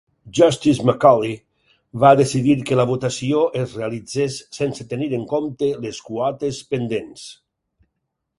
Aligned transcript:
Justice 0.37 0.85
Macaulay 0.89 1.33
va 2.03 2.13
decidir 2.21 2.55
que 2.69 2.79
la 2.79 2.85
votació 2.93 3.43
es 3.65 3.75
realitzés 3.81 4.39
sense 4.61 4.87
tenir 4.95 5.11
en 5.19 5.29
compte 5.35 5.71
les 5.85 6.01
quotes 6.09 6.65
pendents. 6.75 7.29